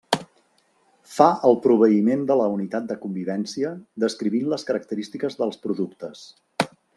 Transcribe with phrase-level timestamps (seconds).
[1.17, 6.25] Fa el proveïment de la unitat de convivència descrivint les característiques dels productes.